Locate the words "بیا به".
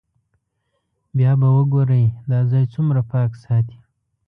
1.17-1.47